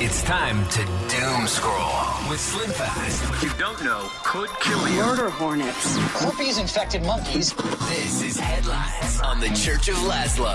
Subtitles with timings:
[0.00, 3.28] It's time to doom scroll with Slim Fast.
[3.28, 4.94] What you don't know could kill you.
[4.94, 5.96] Murder hornets.
[5.96, 7.52] Herpes infected monkeys.
[7.52, 10.54] This is Headlines on the Church of Laszlo.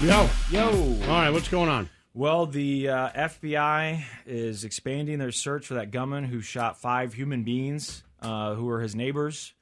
[0.00, 0.70] Yo, yo.
[1.02, 1.90] All right, what's going on?
[2.14, 7.42] Well, the uh, FBI is expanding their search for that gunman who shot five human
[7.42, 9.52] beings uh, who were his neighbors.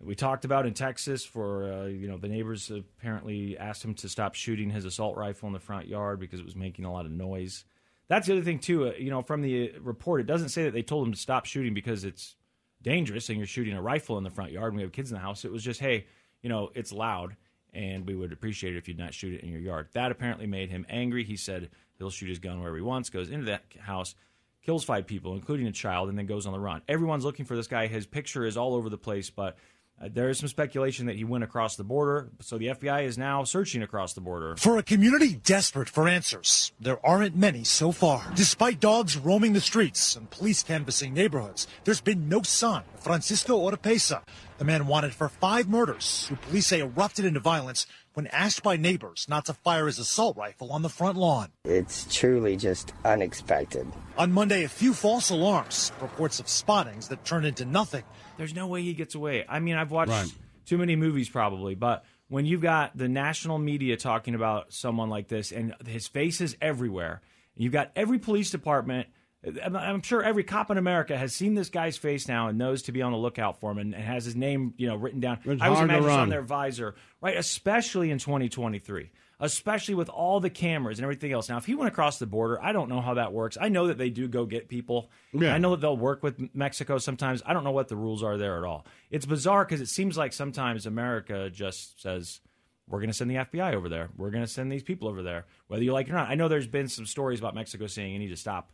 [0.00, 4.08] We talked about in Texas for uh, you know the neighbors apparently asked him to
[4.08, 7.04] stop shooting his assault rifle in the front yard because it was making a lot
[7.04, 7.66] of noise.
[8.08, 8.88] That's the other thing too.
[8.88, 11.44] Uh, you know, from the report, it doesn't say that they told him to stop
[11.46, 12.36] shooting because it's
[12.82, 15.16] dangerous and you're shooting a rifle in the front yard and we have kids in
[15.16, 15.44] the house.
[15.44, 16.06] It was just, hey,
[16.42, 17.36] you know, it's loud
[17.72, 19.88] and we would appreciate it if you'd not shoot it in your yard.
[19.92, 21.24] That apparently made him angry.
[21.24, 24.14] He said he'll shoot his gun wherever he wants, goes into that house,
[24.62, 26.82] kills five people, including a child, and then goes on the run.
[26.88, 27.86] Everyone's looking for this guy.
[27.86, 29.58] His picture is all over the place, but
[30.00, 32.28] uh, there is some speculation that he went across the border.
[32.40, 34.56] So the FBI is now searching across the border.
[34.56, 38.30] For a community desperate for answers, there aren't many so far.
[38.34, 43.58] Despite dogs roaming the streets and police canvassing neighborhoods, there's been no sign of Francisco
[43.58, 44.22] Oropesa,
[44.58, 47.86] the man wanted for five murders, who police say erupted into violence
[48.16, 51.48] when asked by neighbors not to fire his assault rifle on the front lawn.
[51.66, 53.86] It's truly just unexpected.
[54.16, 58.04] On Monday, a few false alarms, reports of spottings that turned into nothing.
[58.38, 59.44] There's no way he gets away.
[59.46, 60.32] I mean, I've watched Right.
[60.64, 65.28] too many movies probably, but when you've got the national media talking about someone like
[65.28, 67.20] this and his face is everywhere,
[67.54, 69.08] you've got every police department.
[69.44, 72.82] I'm- I'm sure every cop in America has seen this guy's face now and knows
[72.82, 75.20] to be on the lookout for him and, and has his name, you know, written
[75.20, 75.38] down.
[75.44, 76.20] It's I always hard to imagine it's run.
[76.20, 77.36] on their visor, right?
[77.36, 81.48] Especially in 2023, especially with all the cameras and everything else.
[81.48, 83.56] Now, if he went across the border, I don't know how that works.
[83.60, 85.10] I know that they do go get people.
[85.32, 85.54] Yeah.
[85.54, 87.42] I know that they'll work with Mexico sometimes.
[87.46, 88.84] I don't know what the rules are there at all.
[89.10, 92.40] It's bizarre because it seems like sometimes America just says,
[92.88, 94.08] we're going to send the FBI over there.
[94.16, 96.30] We're going to send these people over there, whether you like it or not.
[96.30, 98.70] I know there's been some stories about Mexico saying you need to stop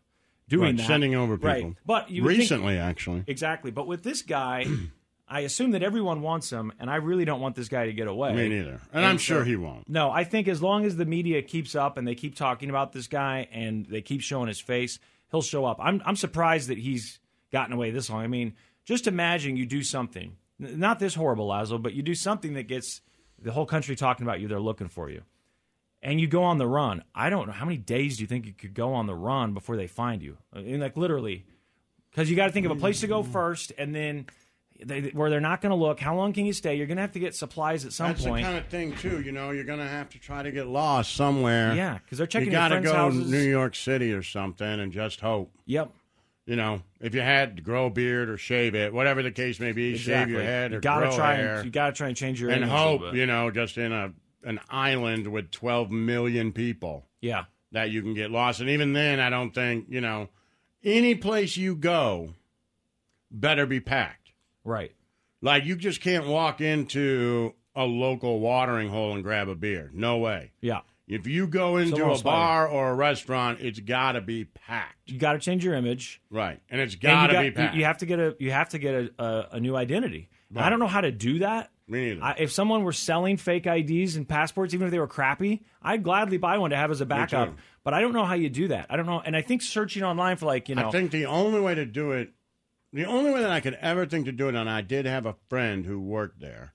[0.49, 0.87] doing Right, that.
[0.87, 1.49] sending over people.
[1.51, 1.75] Right.
[1.87, 3.25] But you would think- recently, actually.
[3.27, 3.71] Exactly.
[3.71, 4.67] But with this guy,
[5.29, 8.07] I assume that everyone wants him, and I really don't want this guy to get
[8.07, 8.35] away.
[8.35, 8.81] Me neither.
[8.93, 9.89] And I'm sure he won't.
[9.89, 12.93] No, I think as long as the media keeps up and they keep talking about
[12.93, 14.99] this guy and they keep showing his face,
[15.31, 15.79] he'll show up.
[15.81, 17.19] I'm I'm surprised that he's
[17.51, 18.23] gotten away this long.
[18.23, 18.55] I mean,
[18.85, 23.01] just imagine you do something, not this horrible, Laszlo, but you do something that gets
[23.41, 24.49] the whole country talking about you.
[24.49, 25.23] They're looking for you,
[26.03, 27.05] and you go on the run.
[27.15, 29.55] I don't know how many days do you think you could go on the run
[29.55, 30.37] before they find you?
[30.53, 31.47] I mean, like literally,
[32.11, 33.33] because you got to think of a place to go mm.
[33.33, 34.27] first, and then.
[34.85, 36.01] They, where they're not going to look.
[36.01, 36.75] How long can you stay?
[36.75, 38.45] You're going to have to get supplies at some That's point.
[38.45, 39.21] the kind of thing too.
[39.21, 41.73] You know, you're going to have to try to get lost somewhere.
[41.77, 43.27] Yeah, because they're checking You gotta go houses.
[43.27, 45.53] to New York City or something and just hope.
[45.67, 45.93] Yep.
[46.47, 49.61] You know, if you had to grow a beard or shave it, whatever the case
[49.61, 52.09] may be, shave your head or you gotta grow try hair, and you gotta try
[52.09, 53.15] and change your and hope.
[53.15, 54.13] You know, just in a
[54.45, 57.07] an island with 12 million people.
[57.21, 57.45] Yeah.
[57.73, 58.61] that you can get lost.
[58.61, 60.29] And even then, I don't think, you know,
[60.85, 62.35] any place you go
[63.31, 64.33] better be packed.
[64.65, 64.93] Right.
[65.41, 69.91] Like, you just can't walk into a local watering hole and grab a beer.
[69.95, 70.53] No way.
[70.61, 70.81] Yeah.
[71.09, 75.11] If you go into Someone a bar or a restaurant, it's got to be packed.
[75.11, 76.21] You got to change your image.
[76.31, 76.61] Right.
[76.71, 77.75] And it's And got to be packed.
[77.75, 80.29] You, have to get a you have to get a, a, a new identity.
[80.55, 81.71] I don't know how to do that.
[81.89, 82.23] Me neither.
[82.23, 86.03] I, if someone were selling fake IDs and passports, even if they were crappy, I'd
[86.03, 87.57] gladly buy one to have as a backup.
[87.85, 88.87] But I don't know how you do that.
[88.91, 89.21] I don't know.
[89.25, 91.85] And I think searching online for like you know, I think the only way to
[91.85, 92.31] do it,
[92.93, 95.27] the only way that I could ever think to do it, and I did have
[95.27, 96.75] a friend who worked there,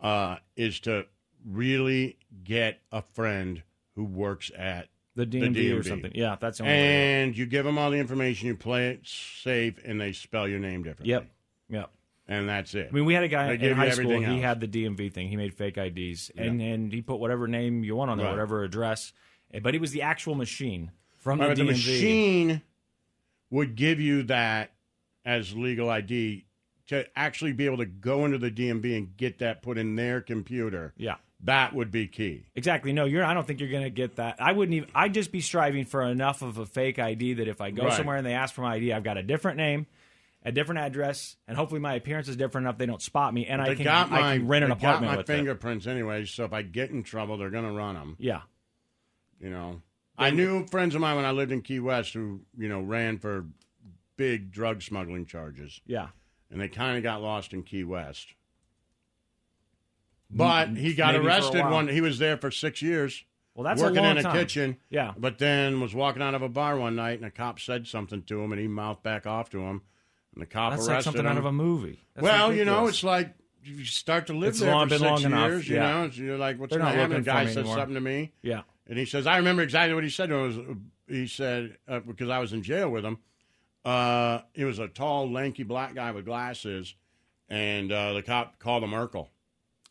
[0.00, 1.06] uh, is to
[1.44, 3.62] really get a friend
[3.94, 6.12] who works at the DMV, or something.
[6.14, 7.22] Yeah, that's the only way.
[7.22, 10.58] And you give them all the information, you play it safe, and they spell your
[10.58, 11.10] name differently.
[11.10, 11.26] Yep.
[11.70, 11.90] Yep.
[12.26, 12.88] And that's it.
[12.90, 14.18] I mean, we had a guy They in high school.
[14.18, 14.40] He else.
[14.42, 15.28] had the DMV thing.
[15.28, 18.32] He made fake IDs, and and he put whatever name you want on there, Right.
[18.32, 19.12] whatever address.
[19.52, 21.76] Eh, But it was the actual machine from Right, the but the DMV.
[21.76, 22.62] machine
[23.50, 24.72] would give you that
[25.24, 26.46] as legal ID
[26.86, 30.20] to actually be able to go into the DMV and get that put in their
[30.20, 30.92] computer.
[30.96, 31.16] Yeah.
[31.40, 32.46] That would be key.
[32.54, 32.92] Exactly.
[32.94, 33.22] No, you're.
[33.24, 34.36] I don't think you're going to get that.
[34.40, 34.88] I wouldn't even.
[34.94, 37.92] I'd just be striving for enough of a fake ID that if I go Right.
[37.92, 39.86] somewhere and they ask for my ID, I've got a different name,
[40.44, 43.62] a different address, and hopefully my appearance is different enough they don't spot me, and
[43.62, 45.32] I can, got my, I can rent an they apartment got my with it.
[45.32, 48.16] fingerprints anyway, so if I get in trouble, they're going to run them.
[48.18, 48.42] Yeah.
[49.40, 49.82] You know,
[50.16, 53.18] I knew friends of mine when I lived in Key West who, you know, ran
[53.18, 53.46] for
[54.16, 55.80] big drug smuggling charges.
[55.86, 56.08] Yeah.
[56.50, 58.28] And they kind of got lost in Key West.
[60.30, 61.88] But he got maybe arrested one.
[61.88, 63.24] He was there for six years.
[63.54, 64.36] Well, that's a working long in a time.
[64.36, 64.76] kitchen.
[64.90, 65.12] Yeah.
[65.16, 68.22] But then was walking out of a bar one night, and a cop said something
[68.22, 69.82] to him, and he mouthed back off to him,
[70.34, 71.32] and the cop That's arrested like something him.
[71.32, 72.00] out of a movie.
[72.14, 72.94] That's well, you know, ridiculous.
[72.96, 75.68] it's like you start to live It's there long- for been six long enough, years.
[75.68, 75.92] You yeah.
[75.92, 77.10] know, you're like, what's They're going not happen?
[77.10, 77.76] The looking for guy me said anymore.
[77.76, 78.32] something to me.
[78.42, 78.62] Yeah.
[78.86, 80.30] And he says, I remember exactly what he said.
[80.30, 80.58] It was
[81.08, 83.18] he said uh, because I was in jail with him.
[83.84, 86.94] Uh, he was a tall, lanky black guy with glasses,
[87.48, 89.28] and uh, the cop called him Urkel.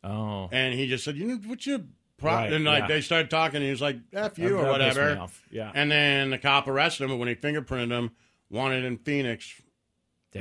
[0.04, 0.50] Oh.
[0.52, 1.80] And he just said, you know, what's your
[2.18, 2.88] pro-" Right, and like yeah.
[2.88, 5.22] they started talking, and he was like, "F you" or that pissed me whatever.
[5.22, 5.72] off, yeah.
[5.74, 8.12] And then the cop arrested him, but when he fingerprinted him,
[8.50, 9.54] wanted in Phoenix.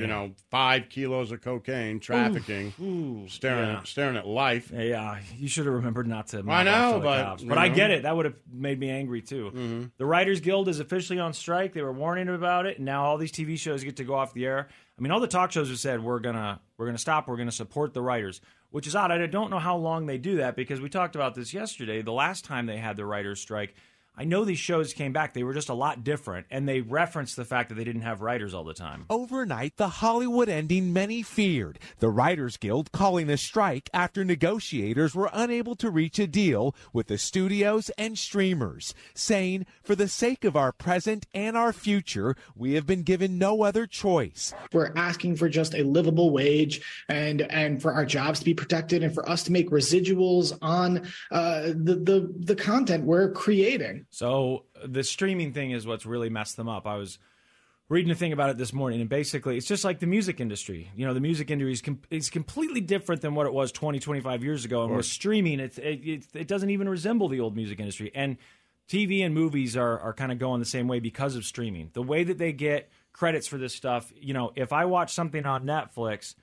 [0.01, 3.79] You know, five kilos of cocaine, trafficking, Ooh, staring yeah.
[3.79, 4.71] at staring at life.
[4.73, 6.45] Yeah, you should have remembered not to.
[6.49, 7.45] I know, but, cops.
[7.45, 7.75] but I know.
[7.75, 8.03] get it.
[8.05, 9.51] That would have made me angry too.
[9.55, 9.85] Mm-hmm.
[9.99, 11.73] The Writers Guild is officially on strike.
[11.75, 14.33] They were warning about it, and now all these TV shows get to go off
[14.35, 14.69] the air.
[14.99, 17.29] I mean, all the talk shows have said we're gonna we're gonna stop.
[17.29, 18.41] We're gonna support the writers,
[18.71, 19.11] which is odd.
[19.11, 22.03] I don't know how long they do that because we talked about this yesterday.
[22.03, 23.75] The last time they had the writers strike.
[24.15, 25.33] I know these shows came back.
[25.33, 28.21] They were just a lot different, and they referenced the fact that they didn't have
[28.21, 29.07] writers all the time.
[29.09, 31.79] Overnight, the Hollywood ending many feared.
[31.99, 37.07] The Writers Guild calling a strike after negotiators were unable to reach a deal with
[37.07, 42.75] the studios and streamers, saying, For the sake of our present and our future, we
[42.75, 44.53] have been given no other choice.
[44.75, 49.03] We're asking for just a livable wage and and for our jobs to be protected
[49.03, 54.02] and for us to make residuals on uh, the the the content we're creating.
[54.11, 56.87] So uh, the streaming thing is what's really messed them up.
[56.87, 57.19] I was
[57.89, 60.91] reading a thing about it this morning, and basically, it's just like the music industry.
[60.97, 63.99] You know, the music industry is, com- is completely different than what it was 20,
[63.99, 64.85] 25 years ago.
[64.85, 68.11] And with streaming, it, it, it, it doesn't even resemble the old music industry.
[68.15, 68.39] And
[68.89, 71.91] TV and movies are, are kind of going the same way because of streaming.
[71.93, 75.47] The way that they get credits for this stuff, you know, if I watch something
[75.47, 76.35] on Netflix,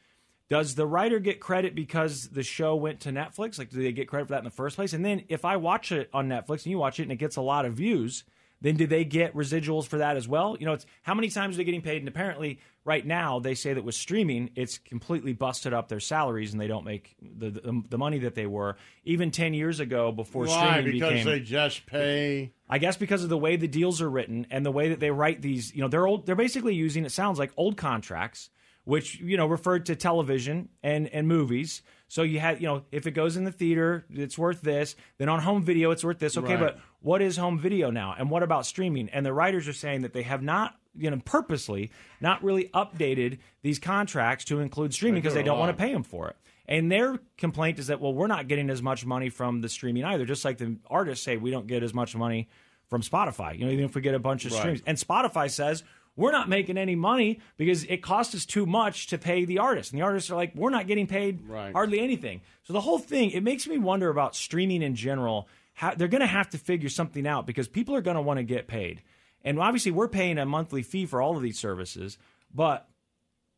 [0.49, 3.59] does the writer get credit because the show went to Netflix?
[3.59, 4.93] Like, do they get credit for that in the first place?
[4.93, 7.35] And then if I watch it on Netflix and you watch it and it gets
[7.35, 8.23] a lot of views,
[8.61, 10.57] then do they get residuals for that as well?
[10.59, 12.01] You know, it's how many times are they getting paid?
[12.01, 16.51] And apparently, right now, they say that with streaming, it's completely busted up their salaries
[16.51, 18.75] and they don't make the the, the money that they were
[19.05, 20.71] even ten years ago before Why?
[20.71, 21.25] streaming Because became.
[21.27, 22.51] they just pay.
[22.67, 25.11] I guess because of the way the deals are written and the way that they
[25.11, 26.25] write these, you know, they're old.
[26.25, 28.49] They're basically using it sounds like old contracts,
[28.85, 31.81] which you know referred to television and and movies.
[32.11, 34.95] So you had, you know, if it goes in the theater, it's worth this.
[35.19, 36.35] Then on home video, it's worth this.
[36.37, 36.59] Okay, Right.
[36.59, 39.09] but what is home video now, and what about streaming?
[39.09, 43.37] And the writers are saying that they have not, you know, purposely not really updated
[43.61, 46.35] these contracts to include streaming because they don't want to pay them for it.
[46.67, 50.03] And their complaint is that well, we're not getting as much money from the streaming
[50.03, 50.25] either.
[50.25, 52.49] Just like the artists say, we don't get as much money
[52.89, 53.55] from Spotify.
[53.57, 54.59] You know, even if we get a bunch of Right.
[54.61, 55.83] streams, and Spotify says
[56.15, 59.91] we're not making any money because it costs us too much to pay the artists,
[59.91, 61.71] and the artists are like, we're not getting paid Right.
[61.73, 62.41] hardly anything.
[62.63, 65.47] So the whole thing, it makes me wonder about streaming in general.
[65.73, 68.37] How, they're going to have to figure something out because people are going to want
[68.37, 69.01] to get paid,
[69.43, 72.17] and obviously we're paying a monthly fee for all of these services,
[72.53, 72.85] but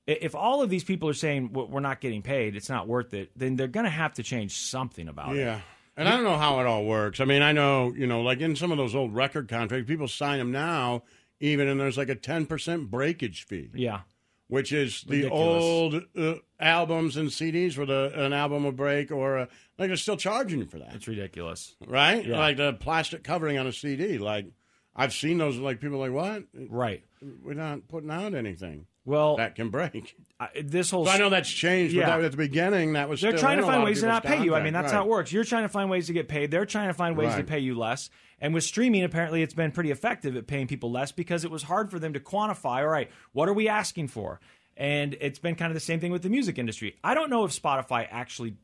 [0.07, 3.13] if all of these people are saying "Well, we're not getting paid, it's not worth
[3.13, 5.39] it, then they're going to have to change something about it.
[5.39, 5.61] Yeah.
[5.97, 7.19] And I don't know how it all works.
[7.19, 10.07] I mean, I know, you know, like in some of those old record contracts, people
[10.07, 11.03] sign them now,
[11.41, 13.69] even, and there's like a 10% breakage fee.
[13.73, 14.01] Yeah.
[14.47, 15.63] Which is the Ridiculous.
[15.63, 19.95] old uh, albums and CDs where the, an album will break, or a, like they're
[19.95, 20.93] still charging you for that.
[20.93, 21.73] It's ridiculous.
[21.87, 22.25] Right?
[22.25, 22.37] Yeah.
[22.37, 24.17] Like the plastic covering on a CD.
[24.17, 24.47] Like,
[24.93, 26.43] I've seen those, like, people are like, what?
[26.69, 27.05] Right.
[27.21, 30.17] We're not putting out anything Well, that can break.
[30.37, 32.07] I, this whole So I know that's changed, Yeah.
[32.09, 34.25] but that, at the beginning, that was They're trying in to find ways to not
[34.25, 34.53] pay you.
[34.53, 34.97] I mean, that's Right.
[34.97, 35.31] how it works.
[35.31, 36.51] You're trying to find ways to get paid.
[36.51, 38.09] They're trying to find ways to pay you less.
[38.41, 41.63] And with streaming, apparently, it's been pretty effective at paying people less because it was
[41.63, 42.79] hard for them to quantify.
[42.79, 44.39] All right, what are we asking for?
[44.75, 46.97] And it's been kind of the same thing with the music industry.
[47.03, 48.55] I don't know if Spotify actually.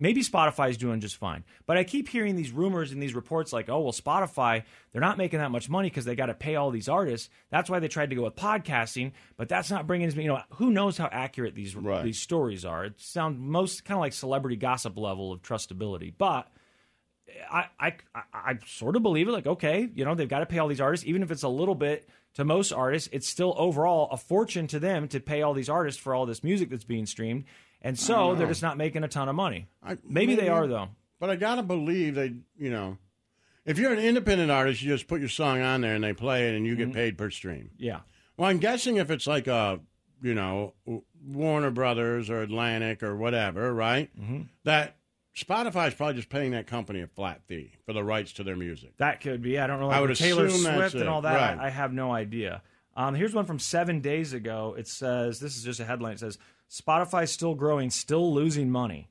[0.00, 3.52] Maybe Spotify is doing just fine, but I keep hearing these rumors and these reports
[3.52, 6.56] like, oh well, Spotify they're not making that much money because they got to pay
[6.56, 7.28] all these artists.
[7.50, 10.24] That's why they tried to go with podcasting, but that's not bringing as many.
[10.24, 12.86] You know, who knows how accurate these these stories are?
[12.86, 16.48] It sounds most kind of like celebrity gossip level of trustability, but
[17.50, 17.92] I, I
[18.32, 19.32] I sort of believe it.
[19.32, 21.48] Like, okay, you know, they've got to pay all these artists, even if it's a
[21.48, 23.08] little bit to most artists.
[23.12, 26.42] It's still overall a fortune to them to pay all these artists for all this
[26.44, 27.44] music that's being streamed,
[27.82, 29.66] and so they're just not making a ton of money.
[29.82, 30.88] I- maybe, they are though.
[31.20, 32.98] But I gotta believe they, you know,
[33.64, 36.48] if you're an independent artist, you just put your song on there and they play
[36.48, 36.84] it, and you Mm-hmm.
[36.86, 37.70] get paid per stream.
[37.78, 38.00] Yeah.
[38.36, 39.78] Well, I'm guessing if it's like a,
[40.22, 40.72] you know,
[41.24, 44.10] Warner Brothers or Atlantic or whatever, right?
[44.20, 44.42] Mm-hmm.
[44.64, 44.96] That
[45.36, 48.96] Spotify's probably just paying that company a flat fee for the rights to their music.
[48.98, 49.58] That could be.
[49.58, 49.88] I don't know.
[49.88, 51.34] Like I would Taylor Swift and all that.
[51.34, 51.58] Right.
[51.58, 52.62] I, I have no idea.
[52.94, 54.74] Um, here's one from seven days ago.
[54.76, 56.14] It says this is just a headline.
[56.14, 56.36] It says
[56.70, 59.08] Spotify still growing, still losing money.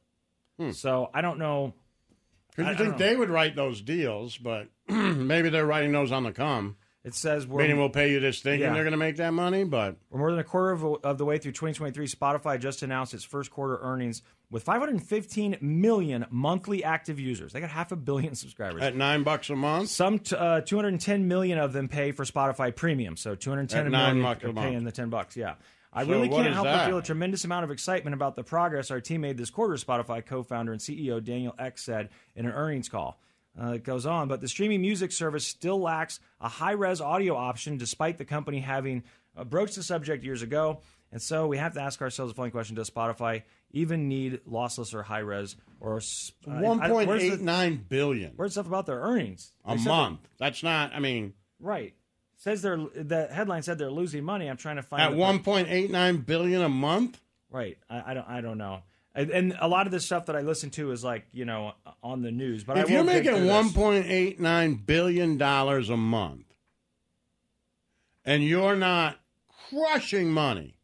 [0.73, 1.73] So I don't know.
[2.55, 6.21] Because I- you think they would write those deals, but maybe they're writing those on
[6.23, 6.77] the come.
[7.03, 8.67] It says we're Meaning we'll pay you this thing Yeah.
[8.67, 11.17] and they're going to make that money, but We're more than a quarter of, of
[11.17, 12.05] the way through 2023.
[12.07, 17.53] Spotify just announced its first quarter earnings with 515 million monthly active users.
[17.53, 18.83] They got half a billion subscribers.
[18.83, 22.75] at nine bucks a month, Some t- uh, 210 million of them pay for Spotify
[22.75, 24.85] Premium, so 210 At million are paying month.
[24.85, 25.35] the 10 bucks.
[25.35, 25.55] Yeah,
[25.91, 28.91] I So really can't help but feel a tremendous amount of excitement about the progress
[28.91, 29.73] our team made this quarter.
[29.73, 33.19] Spotify co-founder and CEO Daniel Ek said in an earnings call.
[33.59, 37.77] Uh, it goes on, but the streaming music service still lacks a high-res audio option,
[37.77, 39.03] despite the company having
[39.35, 40.79] uh, broached the subject years ago.
[41.11, 44.93] And so we have to ask ourselves the following question: Does Spotify even need lossless
[44.93, 49.01] or high-res or s- I- I- one where's the- nine billion Where's stuff about their
[49.01, 49.51] earnings?
[49.65, 50.21] a They month.
[50.39, 50.93] That's not.
[50.93, 51.93] I mean, Right.
[52.37, 54.49] Says they're the headline said they're losing money.
[54.49, 57.19] I'm trying to find at one point eight nine billion a month.
[57.51, 57.77] Right.
[57.89, 58.27] I, I don't.
[58.29, 58.81] I don't know.
[59.13, 61.73] And, and a lot of this stuff that I listen to is like you know
[62.01, 62.63] on the news.
[62.63, 66.45] But I if you're making one point eight nine billion dollars a month,
[68.23, 69.17] and you're not
[69.69, 70.75] crushing money,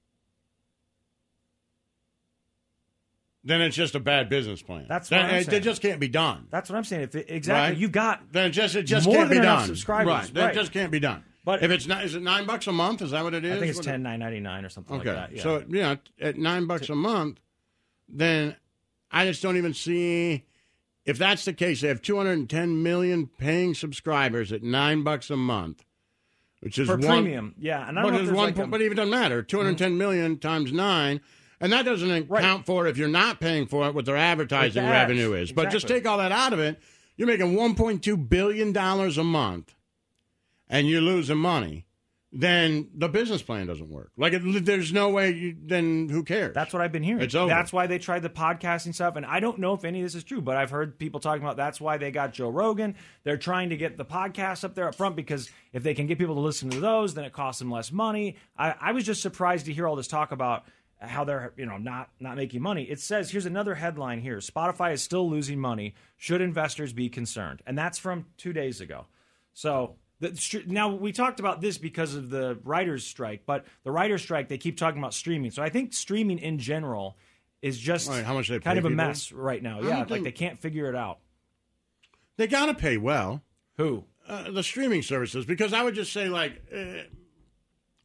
[3.44, 4.86] then it's just a bad business plan.
[4.90, 5.62] That's Then what I'm it, saying.
[5.62, 6.48] it just can't be done.
[6.50, 7.04] That's what I'm saying.
[7.04, 7.78] If it, exactly, Right?
[7.80, 9.66] you got Then it just it just can't be done.
[9.68, 10.08] subscribers.
[10.08, 10.34] Right.
[10.34, 10.54] That Right.
[10.56, 11.24] just can't be done.
[11.46, 13.02] But- if it's not, is it nine bucks a month?
[13.02, 13.54] Is that what it is?
[13.56, 15.14] I think it's What- ten nine ninety nine or something Okay.
[15.14, 15.36] like that.
[15.38, 15.44] Yeah.
[15.44, 17.40] So yeah, at nine bucks a month,
[18.10, 18.56] then
[19.12, 20.46] I just don't even see
[21.06, 21.82] if that's the case.
[21.82, 25.86] They have 210 million paying subscribers at nine bucks a month,
[26.62, 27.88] which is for one, premium, yeah.
[27.88, 29.42] And I But, don't know if one like a- but it even doesn't matter.
[29.42, 29.48] Mm-hmm.
[29.58, 31.22] 210 million times nine.
[31.60, 34.92] And that doesn't account for if you're not paying for it, what their advertising ads.
[35.10, 35.52] revenue is.
[35.52, 36.80] But just take all that out of it,
[37.16, 39.74] you're making 1.2 billion dollars a month,
[40.70, 41.87] and you're losing money.
[42.40, 44.12] Then the business plan doesn't work.
[44.16, 45.32] Like, it, there's no way.
[45.32, 46.54] You, then who cares?
[46.54, 47.24] That's what I've been hearing.
[47.24, 47.50] It's over.
[47.50, 50.14] That's why they tried the podcasting stuff, and I don't know if any of this
[50.14, 52.94] is true, but I've heard people talking about that's why they got Joe Rogan.
[53.24, 56.20] They're trying to get the podcast up there up front because if they can get
[56.20, 58.36] people to listen to those, then it costs them less money.
[58.56, 60.66] I, I was just surprised to hear all this talk about
[61.00, 62.84] how they're you know not not making money.
[62.84, 65.96] It says here's another headline here: Spotify is still losing money.
[66.18, 67.64] Should investors be concerned?
[67.66, 69.08] And that's from two days ago.
[69.56, 74.22] So the, now we talked about this because of the writers' strike, but the writers'
[74.22, 75.52] strike they keep talking about streaming.
[75.52, 77.18] So I think streaming in general
[77.62, 79.06] is just Right, how much they kind of a people?
[79.06, 79.80] mess right now.
[79.80, 81.20] I Yeah, like they can't figure it out.
[82.38, 83.42] They got to pay well.
[83.78, 84.06] Who?
[84.28, 87.04] Uh, the streaming services, because I would just say like, uh,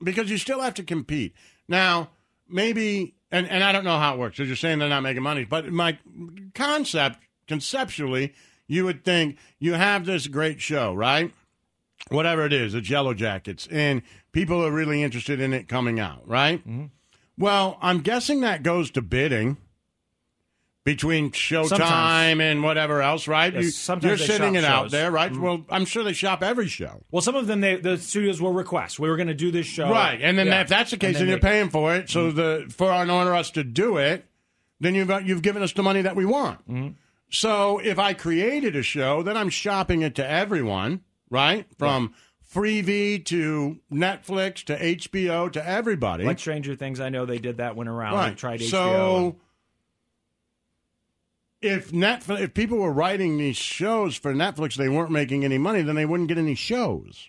[0.02, 1.34] because you still have to compete.
[1.68, 2.10] Now,
[2.48, 4.36] maybe, and, and I don't know how it works.
[4.36, 5.98] Because you're saying they're not making money, but my
[6.54, 8.34] concept, conceptually,
[8.66, 11.32] you would think you have this great show, right?
[12.08, 16.26] Whatever it is, it's Yellow Jackets, and people are really interested in it coming out,
[16.28, 16.58] right?
[16.60, 16.86] Mm-hmm.
[17.38, 19.56] Well, I'm guessing that goes to bidding
[20.84, 22.40] between Showtime Sometimes.
[22.40, 23.54] and whatever else, right?
[23.54, 25.32] Yes, you, they sitting it out there, right?
[25.32, 25.40] Mhm.
[25.40, 27.02] Well, I'm sure they shop every show.
[27.12, 29.66] Well, some of them they, the studios will request we were going to do this
[29.66, 30.60] show, Right, and then Yeah.
[30.62, 32.10] if that's the And case, then they- you're paying for it.
[32.10, 34.26] So the for in order us to do it,
[34.80, 36.68] then you've you've given us the money that we want.
[36.68, 36.88] Mm-hmm.
[37.30, 41.00] So if I created a show, then I'm shopping it to everyone,
[41.32, 41.66] right?
[41.78, 42.14] From
[42.54, 46.24] Freevee to Netflix to HBO to everybody.
[46.24, 48.28] Like Stranger Things, I know they did that went around.
[48.30, 48.70] They tried HBO.
[48.70, 49.34] so and-
[51.60, 55.82] if Netflix, if people were writing these shows for Netflix, they weren't making any money,
[55.82, 57.28] then they wouldn't get any shows.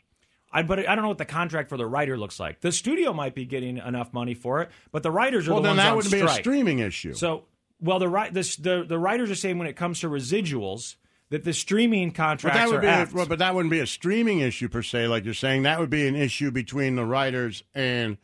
[0.51, 2.61] I, but I don't know what the contract for the writer looks like.
[2.61, 5.69] The studio might be getting enough money for it, but the writers are Well, the
[5.73, 6.43] then ones that would be a strike.
[6.43, 7.13] streaming issue.
[7.13, 7.45] So,
[7.79, 10.95] well, the right the the writers are saying when it comes to residuals
[11.33, 13.87] that the streaming But contracts that would are be, a, but that wouldn't be a
[13.87, 15.63] streaming issue per se, like you're saying.
[15.63, 18.19] That would be an issue between the writers and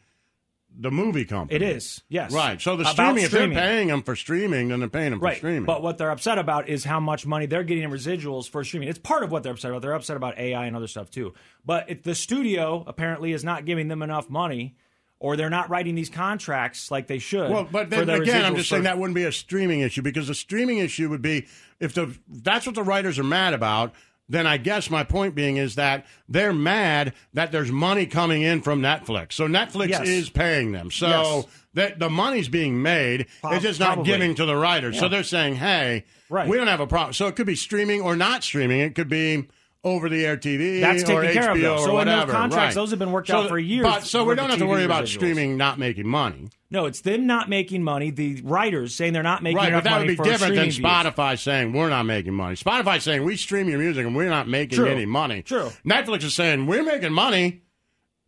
[0.77, 1.55] the movie company.
[1.55, 2.31] It is, yes.
[2.31, 2.61] right.
[2.61, 5.33] So the About streaming, if they're paying them for streaming, then they're paying them Right,
[5.33, 5.65] for streaming.
[5.65, 8.87] but what they're upset about is how much money they're getting in residuals for streaming.
[8.89, 9.81] It's part of what they're upset about.
[9.81, 11.33] They're upset about AI and other stuff too.
[11.65, 14.75] But if the studio apparently is not giving them enough money,
[15.19, 17.51] or they're not writing these contracts like they should.
[17.51, 20.35] Well, but then again, I'm just saying that wouldn't be a streaming issue because the
[20.35, 21.47] streaming issue would be
[21.79, 23.93] if the that's what the writers are mad about.
[24.31, 28.61] Then I guess my point being is that they're mad that there's money coming in
[28.61, 29.33] from Netflix.
[29.33, 30.07] So Netflix Yes.
[30.07, 30.91] is paying them.
[30.91, 31.45] So Yes.
[31.73, 33.25] that the money's being made.
[33.45, 34.11] It's just not probably.
[34.11, 34.99] giving to the writers.
[34.99, 36.47] So they're saying, hey, Right.
[36.47, 37.13] we don't have a problem.
[37.13, 38.81] So it could be streaming or not streaming.
[38.81, 39.47] It could be
[39.83, 41.77] over the air TV That's or taken care of, though.
[41.85, 42.73] So in those contracts, Right.
[42.75, 44.83] those have been worked So out for years But so we don't have to worry
[44.83, 46.49] about streaming not making money.
[46.69, 48.11] No, it's them not making money.
[48.11, 50.71] The writers saying they're not making right, enough but that would be different than streaming
[50.71, 51.15] views.
[51.15, 52.55] Spotify saying we're not making money.
[52.55, 54.87] Spotify saying we stream your music and we're not making True.
[54.87, 55.41] any money.
[55.43, 55.71] True.
[55.87, 57.61] Netflix is saying we're making money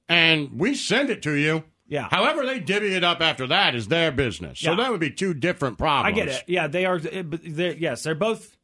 [0.09, 1.63] and we send it to you.
[1.87, 2.07] Yeah.
[2.09, 4.59] However, they divvy it up after that is their business.
[4.59, 4.77] So Yeah.
[4.77, 6.07] that would be two different problems.
[6.17, 6.43] I get it.
[6.47, 6.99] Yeah, they are.
[7.11, 7.23] eh,
[7.77, 8.55] Yes, they're both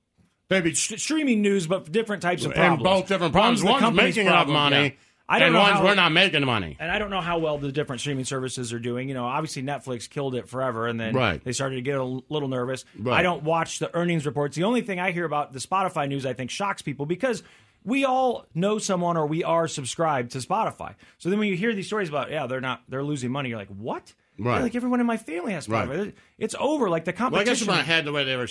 [0.50, 2.76] They'd st- streaming news, but different types of problems.
[2.78, 3.64] and both different problems.
[3.64, 4.92] One's company's making enough problem, money, yeah.
[5.30, 6.78] I don't and know one's how, we're not making money.
[6.80, 9.10] And I don't know how well the different streaming services are doing.
[9.10, 11.44] You know, obviously Netflix killed it forever, and then Right.
[11.44, 12.86] they started to get a little nervous.
[12.98, 13.20] Right.
[13.20, 14.56] I don't watch the earnings reports.
[14.56, 17.44] The only thing I hear about the Spotify news, I think, shocks people because
[17.84, 20.96] we all know someone or we are subscribed to Spotify.
[21.18, 23.58] So then when you hear these stories about, yeah, they're not, they're losing money, you're
[23.58, 24.14] like, what?
[24.40, 24.58] Right.
[24.58, 25.98] Yeah, like everyone in my family has Spotify.
[25.98, 26.16] Right.
[26.38, 26.90] It's over.
[26.90, 27.34] Like the competition.
[27.34, 28.48] Well, I guess in my head, the way they were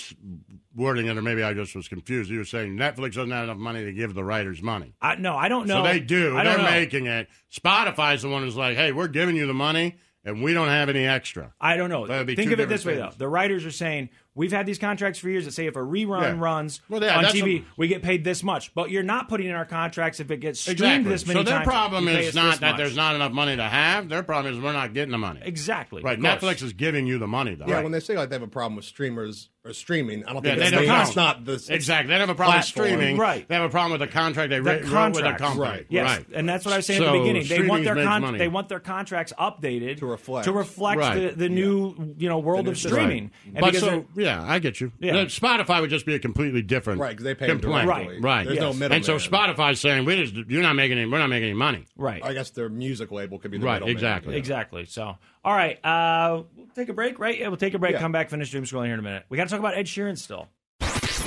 [0.75, 2.29] wording it, or maybe I just was confused.
[2.29, 4.93] You were saying Netflix doesn't have enough money to give the writers money.
[5.01, 5.83] I, no, I don't know.
[5.83, 6.33] So they do.
[6.33, 6.63] They're know.
[6.63, 7.29] making it.
[7.51, 10.89] Spotify's the one who's like, hey, we're giving you the money, and we don't have
[10.89, 11.53] any extra.
[11.59, 12.05] I don't know.
[12.05, 13.13] That would be Think of it this way, though.
[13.17, 16.21] The writers are saying we've had these contracts for years that say if a rerun
[16.21, 16.35] Yeah.
[16.37, 18.73] runs Well, yeah, on TV, a- we get paid this much.
[18.73, 21.11] But you're not putting in our contracts if it gets streamed Exactly.
[21.11, 21.47] this many times.
[21.47, 21.67] So their times.
[21.67, 22.77] problem is not that much.
[22.77, 24.07] there's not enough money to have.
[24.07, 25.41] Their problem is we're not getting the money.
[25.43, 26.19] exactly Right.
[26.19, 27.65] Netflix is giving you the money, though.
[27.67, 30.45] Yeah, when they say like they have a problem with streamers or streaming, I don't
[30.45, 32.13] Yeah, think they that's, don't that's not the Exactly.
[32.13, 33.17] They have a problem with streaming.
[33.17, 33.45] Right.
[33.47, 35.61] They have a problem with the contract they The wrote, wrote with the company.
[35.61, 35.85] Right.
[35.89, 36.25] Yes, Right.
[36.33, 37.47] and that's what I was saying at the beginning.
[37.47, 40.45] They want their con- they want their contracts updated To reflect.
[40.45, 43.31] to reflect the, the new you know world of streaming.
[43.59, 44.91] But so, they're- yeah, I get you.
[44.99, 45.13] Yeah.
[45.13, 47.87] The Spotify would just be a completely different Right, 'cause they pay them complaint.
[47.87, 48.15] directly.
[48.15, 48.45] Right, right.
[48.47, 48.75] There's no Yes.
[48.75, 48.95] middleman.
[48.97, 51.85] And so Spotify's saying we just you're not making any, we're not making any money.
[51.97, 53.95] right, I guess their music label could be the Right, middleman.
[53.95, 54.33] exactly.
[54.33, 54.39] Yeah.
[54.39, 54.85] Exactly.
[54.85, 57.37] So, all right, uh, we'll take a break, right?
[57.39, 57.93] Yeah, we'll take a break.
[57.93, 57.99] Yeah.
[57.99, 59.23] Come back, finish doom scrolling here in a minute.
[59.29, 60.47] We got to talk about Ed Sheeran still.
[60.81, 61.19] It's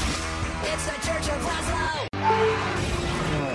[0.86, 2.06] the Church of Laszlo.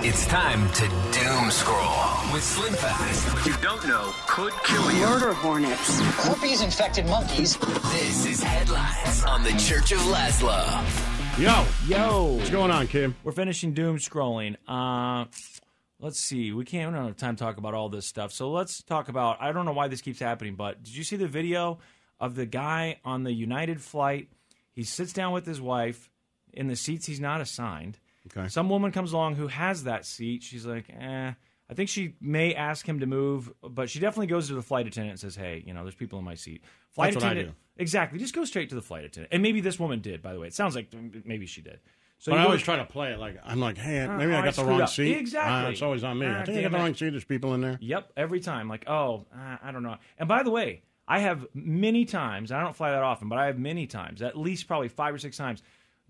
[0.04, 2.05] It's time to doom scroll
[2.36, 3.48] with Slim Fast.
[3.48, 5.00] You don't know could kill you.
[5.06, 6.02] Murder hornets.
[6.02, 7.56] Herpes infected monkeys.
[7.56, 10.60] This is headlines on the Church of Laszlo.
[11.40, 13.16] Yo, Yo, what's going on, Kim?
[13.24, 14.58] we're finishing doom scrolling.
[14.68, 15.28] Uh,
[16.02, 16.52] let's see.
[16.52, 16.92] We can't.
[16.92, 18.34] We don't have time to talk about all this stuff.
[18.34, 19.38] So let's talk about.
[19.40, 21.80] I don't know why this keeps happening, but did you see the video
[22.20, 24.28] of the guy on the United flight?
[24.74, 26.10] He sits down with his wife
[26.52, 27.98] in the seats he's not assigned.
[28.28, 28.50] Okay.
[28.50, 30.44] Some woman comes along who has that seat.
[30.44, 31.32] She's like, eh.
[31.70, 34.86] I think she may ask him to move, but she definitely goes to the flight
[34.88, 37.32] attendant and says, "Hey, you know, there's people in my seat." Flight That's what I
[37.34, 37.82] attendant, do.
[37.82, 38.20] exactly.
[38.20, 40.22] Just go straight to the flight attendant, and maybe this woman did.
[40.22, 40.90] By the way, it sounds like
[41.26, 41.80] maybe she did.
[42.18, 44.38] So But I always try to play it like I'm like, hey, Uh, maybe oh,
[44.38, 44.90] I I got the wrong up.
[44.90, 45.18] seat.
[45.18, 45.68] Exactly.
[45.68, 46.28] Uh, it's always on me.
[46.28, 47.10] Ah, I think I got the wrong seat.
[47.10, 47.78] There's people in there.
[47.82, 48.70] Yep, every time.
[48.70, 49.98] Like, oh, uh, I don't know.
[50.18, 52.52] And by the way, I have many times.
[52.52, 55.18] I don't fly that often, but I have many times, at least probably five or
[55.18, 55.62] six times,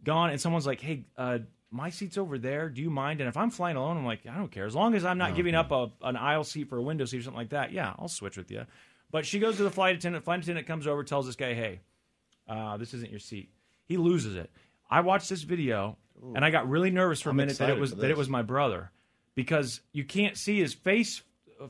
[0.04, 1.40] gone and someone's like, "Hey, uh,
[1.76, 2.70] my seat's over there.
[2.70, 4.66] Do you mind?" And if I'm flying alone, I'm like, "I don't care.
[4.66, 7.20] As long as I'm not giving up a, an aisle seat for a window seat
[7.20, 7.72] or something like that.
[7.72, 8.66] Yeah, I'll switch with you."
[9.12, 10.26] But she goes to the flight attendant.
[10.26, 11.82] Flight attendant comes over, tells this guy, "Hey,
[12.48, 13.52] uh, this isn't your seat."
[13.86, 14.50] He loses it.
[14.90, 15.98] I watched this video
[16.36, 18.30] and I got really nervous for a I'm minute that it was that it was
[18.30, 18.92] my brother
[19.36, 21.22] because you can't see his face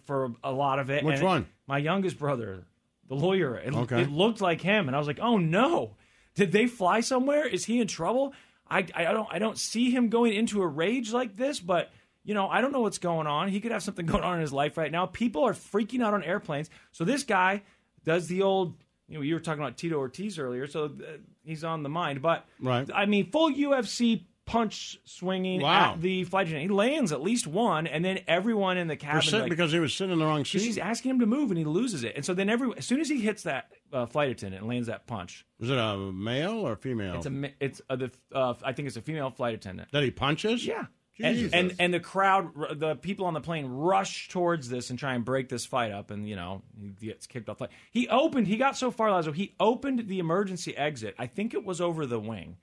[0.05, 1.03] for a lot of it.
[1.03, 1.47] Which and one?
[1.67, 2.63] My youngest brother,
[3.07, 3.57] the lawyer.
[3.57, 4.01] It, Okay.
[4.03, 5.95] it looked like him, and I was like, "Oh no!
[6.35, 7.45] Did they fly somewhere?
[7.47, 8.33] Is he in trouble?"
[8.69, 11.91] I, I don't I don't see him going into a rage like this, but
[12.23, 13.47] you know I don't know what's going on.
[13.47, 15.05] He could have something going on in his life right now.
[15.05, 16.69] People are freaking out on airplanes.
[16.91, 17.63] So this guy
[18.03, 18.75] does the old.
[19.07, 22.23] You know, you were talking about Tito Ortiz earlier, so uh, he's on the mind.
[22.23, 22.89] But Right.
[22.91, 25.93] I mean, full UFC punch swinging Wow.
[25.93, 26.69] at the flight attendant.
[26.71, 29.93] He lands at least one, and then everyone in the cabin like, because he was
[29.93, 30.61] sitting in the wrong seat.
[30.61, 32.13] he's asking him to move and he loses it.
[32.15, 34.87] And so then every as soon as he hits that uh, flight attendant and lands
[34.87, 37.15] that punch, Was it a male or female?
[37.15, 39.89] it's a it's uh, the uh, I think it's a female flight attendant.
[39.91, 40.65] that he punches?
[40.65, 40.85] Yeah.
[41.17, 45.13] And, and and the crowd, the people on the plane rush towards this and try
[45.13, 47.59] and break this fight up, and you know he gets kicked off.
[47.59, 47.69] Flight.
[47.89, 48.47] He opened.
[48.47, 49.33] He got so far, Laszlo.
[49.33, 51.15] He opened the emergency exit.
[51.17, 52.57] I think it was over the wing,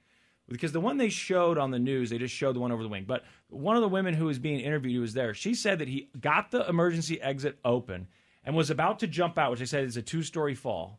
[0.48, 2.88] because the one they showed on the news, they just showed the one over the
[2.88, 3.04] wing.
[3.06, 5.88] But one of the women who was being interviewed, who was there, she said that
[5.88, 8.08] he got the emergency exit open
[8.44, 10.98] and was about to jump out, which they said is a two-story fall.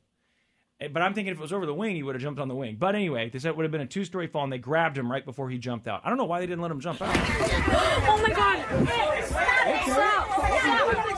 [0.80, 2.48] Eh, But I'm thinking if it was over the wing, he would have jumped on
[2.48, 2.78] the wing.
[2.80, 4.98] But anyway, they said it would have been a two story fall, and they grabbed
[4.98, 6.02] him right before he jumped out.
[6.04, 7.14] I don't know why they didn't let him jump out.
[7.16, 8.66] Oh my god!
[9.26, 9.84] Stop!
[9.84, 10.28] Stop!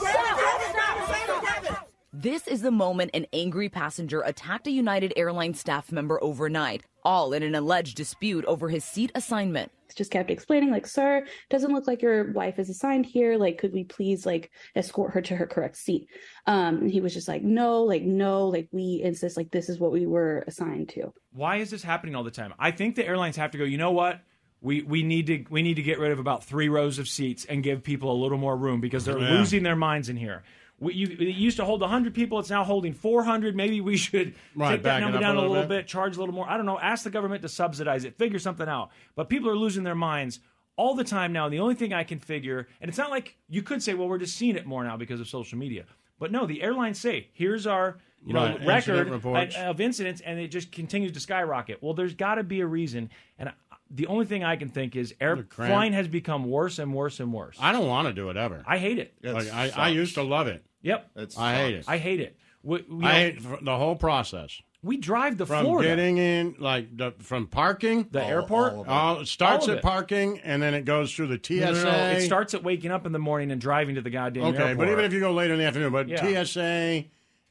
[0.00, 1.88] Stop!
[2.12, 7.32] This is the moment an angry passenger attacked a United Airlines staff member overnight, all
[7.32, 9.70] in an alleged dispute over his seat assignment.
[9.94, 13.38] Just kept explaining, like, sir, doesn't look like your wife is assigned here.
[13.38, 16.08] Like, could we please like escort her to her correct seat?
[16.46, 19.78] Um, and he was just like, no, like, no, like we insist, like this is
[19.78, 21.14] what we were assigned to.
[21.32, 22.52] Why is this happening all the time?
[22.58, 23.64] I think the airlines have to go.
[23.64, 24.20] You know what?
[24.60, 27.44] We, we need to we need to get rid of about three rows of seats
[27.44, 29.30] and give people a little more room because they're Yeah.
[29.38, 30.42] losing their minds in here.
[30.78, 32.38] We, you, it used to hold 100 people.
[32.38, 33.56] It's now holding 400.
[33.56, 35.68] Maybe we should Right, take that number down a little bit.
[35.68, 36.48] bit, charge a little more.
[36.48, 36.78] I don't know.
[36.78, 38.16] Ask the government to subsidize it.
[38.18, 38.90] Figure something out.
[39.14, 40.40] But people are losing their minds
[40.76, 41.44] all the time now.
[41.46, 44.08] And The only thing I can figure, and it's not like you could say, well,
[44.08, 45.84] we're just seeing it more now because of social media.
[46.18, 50.38] But no, the airlines say, here's our you know Right, record incident of incidents, and
[50.40, 51.82] it just continues to skyrocket.
[51.82, 53.08] Well, there's got to be a reason,
[53.38, 53.52] and
[53.90, 57.32] the only thing I can think is air flying has become worse and worse and
[57.32, 57.56] worse.
[57.60, 58.64] I don't want to do it ever.
[58.66, 59.14] I hate it.
[59.22, 60.64] Like, I, I used to love it.
[60.82, 61.84] Yep, I hate it.
[61.88, 62.36] I hate it.
[62.62, 64.60] We, we, I hate the whole process.
[64.82, 65.88] we drive the From Florida.
[65.88, 68.72] getting in, like the, from parking, The airport?
[68.74, 68.88] all it.
[68.88, 69.82] all, it starts All at it.
[69.82, 71.60] parking and then it goes through the TSA.
[71.60, 72.06] No, no, no.
[72.10, 74.78] It starts at waking up in the morning and driving to the goddamn Okay, airport.
[74.78, 76.44] but even if you go later in the afternoon, but Yeah.
[76.44, 77.04] TSA,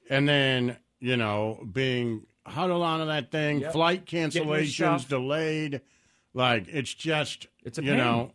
[0.09, 3.71] and then you know being huddled onto that thing, Yep.
[3.73, 5.09] flight cancellations stuff.
[5.09, 5.81] delayed,
[6.35, 7.97] like it's just It's a you pain.
[7.97, 8.31] know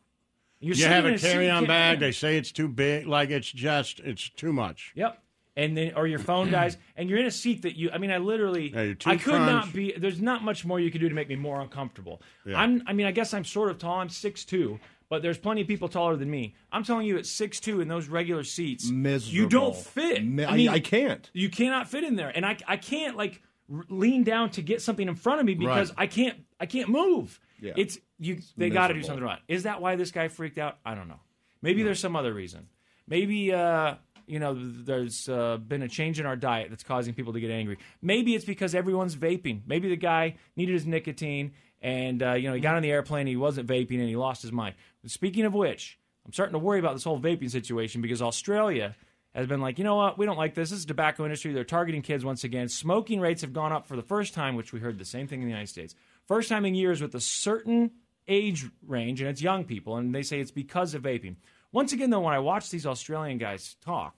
[0.59, 1.99] You're you have a carry-on bag.
[1.99, 2.07] yeah.
[2.09, 4.93] They say it's too big, like it's just it's too much.
[4.97, 5.23] Yep.
[5.57, 7.91] And then, or your phone dies, and you're in a seat that you.
[7.93, 9.93] I mean, I literally, Yeah, I teeth could not be.
[9.97, 12.23] There's not much more you could do to make me more uncomfortable.
[12.47, 12.59] Yeah.
[12.59, 12.83] I'm.
[12.87, 13.99] I mean, I guess I'm sort of tall.
[13.99, 14.79] I'm six two,
[15.11, 16.55] but there's plenty of people taller than me.
[16.73, 20.25] I'm telling you, at six two in those regular seats, you don't fit.
[20.25, 21.29] Mi- I mean, I- I can't.
[21.35, 24.81] You cannot fit in there, and I, I can't like r- lean down to get
[24.81, 26.05] something in front of me because Right.
[26.05, 26.39] I can't.
[26.61, 27.41] I can't move.
[27.61, 27.73] Yeah.
[27.77, 28.41] It's you.
[28.57, 29.41] They got to do something about.
[29.49, 30.79] Is that why this guy freaked out?
[30.85, 31.21] I don't know.
[31.63, 32.69] Maybe there's some other reason.
[33.07, 33.97] Maybe uh,
[34.27, 37.51] you know there's uh, been a change in our diet that's causing people to get
[37.51, 37.79] angry.
[38.01, 39.63] Maybe it's because everyone's vaping.
[39.67, 43.27] Maybe the guy needed his nicotine, and uh, you know he got on the airplane,
[43.27, 44.75] he wasn't vaping, and he lost his mind.
[45.07, 48.95] Speaking of which, I'm starting to worry about this whole vaping situation because Australia
[49.35, 50.71] has been like, you know what, we don't like this.
[50.71, 51.53] This is the tobacco industry.
[51.53, 52.69] They're targeting kids once again.
[52.69, 55.41] Smoking rates have gone up for the first time, which we heard the same thing
[55.41, 55.95] in the United States.
[56.31, 57.91] First time in years with a certain
[58.29, 61.35] age range, and it's young people, and they say it's because of vaping.
[61.73, 64.15] Once again, though, when I watch these Australian guys talk,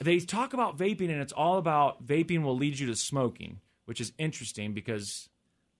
[0.00, 4.00] they talk about vaping, and it's all about vaping will lead you to smoking, which
[4.00, 5.28] is interesting because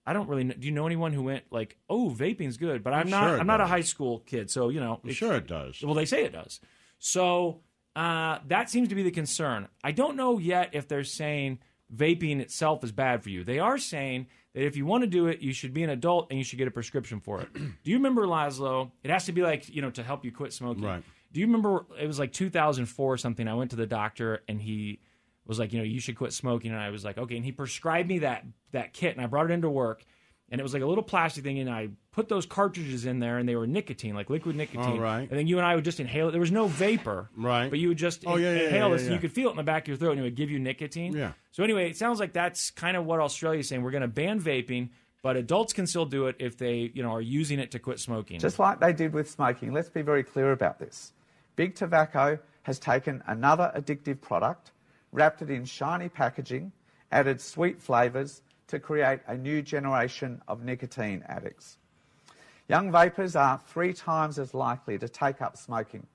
[0.04, 0.42] I don't really.
[0.42, 3.28] Know, do you know anyone who went like, "Oh, vaping's good," but I'm I'm not.
[3.28, 4.98] sure I'm not a high school kid, so you know.
[5.04, 5.80] I'm sure it does.
[5.80, 6.58] Well, they say it does.
[6.98, 7.60] So
[7.94, 9.68] uh, that seems to be the concern.
[9.84, 11.60] I don't know yet if they're saying
[11.94, 13.44] vaping itself is bad for you.
[13.44, 16.28] They are saying that if you want to do it, you should be an adult
[16.30, 17.52] and you should get a prescription for it.
[17.54, 18.90] do you remember Laszlo?
[19.02, 20.84] It has to be like you know to help you quit smoking.
[20.84, 21.02] Right.
[21.32, 23.46] Do you remember it was like 2004 or something?
[23.46, 25.00] I went to the doctor and he
[25.46, 27.52] was like, you know, you should quit smoking, and I was like, okay, and he
[27.52, 30.04] prescribed me that that kit, and I brought it into work.
[30.48, 33.38] And it was like a little plastic thing, and I put those cartridges in there,
[33.38, 34.92] and they were nicotine, like liquid nicotine.
[34.92, 35.28] All right.
[35.28, 36.30] And then you and I would just inhale it.
[36.30, 37.68] There was no vapor, Right.
[37.68, 39.50] But you would just Oh, yeah, yeah, inhale yeah, this, and you could feel it
[39.52, 41.14] in the back of your throat, and it would give you nicotine.
[41.14, 41.32] Yeah.
[41.50, 43.82] So anyway, it sounds like that's kind of what Australia is saying.
[43.82, 47.10] We're going to ban vaping, but adults can still do it if they, you know,
[47.10, 48.38] are using it to quit smoking.
[48.38, 51.12] Just like they did with smoking, let's be very clear about this.
[51.56, 54.70] Big Tobacco has taken another addictive product,
[55.10, 56.70] wrapped it in shiny packaging,
[57.10, 61.78] added sweet flavours to create a new generation of nicotine addicts.
[62.68, 66.06] Young vapers are three times as likely to take up smoking,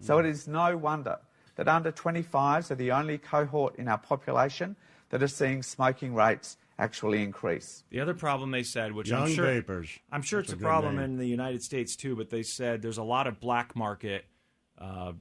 [0.00, 1.18] so it is no wonder
[1.56, 4.74] that under 25s are the only cohort in our population
[5.10, 7.84] that are seeing smoking rates actually increase.
[7.90, 9.90] The other problem they said, which Young I'm sure, vapors.
[10.10, 11.04] I'm sure That's it's a, a problem name.
[11.04, 14.24] in the United States too, but they said there's a lot of black market
[14.78, 15.12] uh,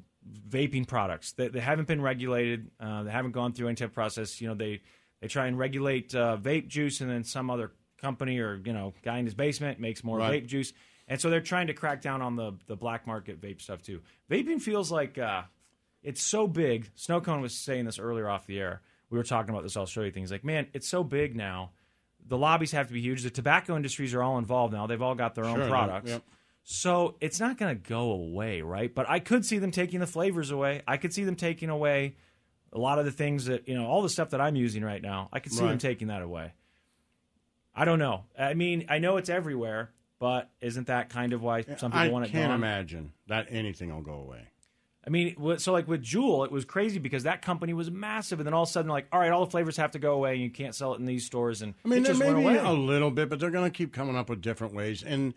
[0.48, 2.72] vaping products that they haven't been regulated.
[2.80, 4.40] Uh, they haven't gone through any type of process.
[4.40, 4.82] You know, they
[5.22, 8.94] they try and regulate uh, vape juice, and then some other company or you know
[9.04, 10.44] guy in his basement makes more Right.
[10.44, 10.74] vape juice,
[11.08, 14.02] and so they're trying to crack down on the the black market vape stuff too.
[14.32, 15.44] Vaping feels like uh,
[16.04, 16.90] it's so big.
[16.96, 18.82] Snowcone was saying this earlier off the air.
[19.10, 20.24] We were talking about this Australia thing.
[20.24, 21.72] He's like, man, it's so big now.
[22.28, 23.24] The lobbies have to be huge.
[23.24, 24.86] The tobacco industries are all involved now.
[24.88, 26.10] They've all got their Sure, own products.
[26.12, 26.24] yep.
[26.64, 28.94] So it's not going to go away, right?
[28.94, 30.84] But I could see them taking the flavors away.
[30.88, 32.18] I could see them taking away
[32.74, 35.02] a lot of the things that, you know, all the stuff that I'm using right
[35.02, 35.30] now.
[35.34, 35.80] I could see them Right.
[35.80, 36.54] taking that away.
[37.76, 38.26] I don't know.
[38.38, 42.10] I mean, I know it's everywhere, but isn't that kind of why some people I
[42.10, 42.56] want it I can't gone?
[42.60, 44.48] imagine that anything will go away.
[45.08, 48.46] I mean, so like with Juul, it was crazy because that company was massive, and
[48.46, 50.34] then all of a sudden, like, all right, all the flavors have to go away,
[50.34, 52.34] and you can't sell it in these stores, and I mean, it there just may
[52.34, 52.70] went be away.
[52.70, 55.02] a little bit, but they're going to keep coming up with different ways.
[55.02, 55.34] And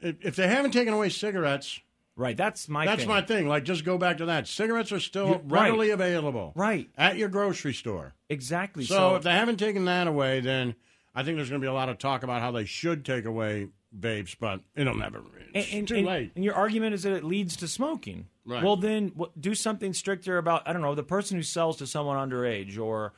[0.00, 1.80] if they haven't taken away cigarettes,
[2.16, 2.36] Right.
[2.36, 2.84] That's my.
[2.84, 3.08] That's thing.
[3.08, 3.48] my thing.
[3.48, 4.46] Like, just go back to that.
[4.46, 5.62] Cigarettes are still You- right.
[5.68, 6.90] readily available, Right.
[6.96, 8.12] at your grocery store.
[8.28, 8.84] Exactly.
[8.84, 10.74] So, So, if they haven't taken that away, then
[11.14, 13.24] I think there's going to be a lot of talk about how they should take
[13.24, 15.22] away vapes, but it'll never.
[15.54, 16.32] It's and, and- too and- late.
[16.34, 18.26] And your argument is that it leads to smoking.
[18.44, 18.62] Right.
[18.62, 22.16] Well, then do something stricter about I don't know the person who sells to someone
[22.28, 23.12] underage or.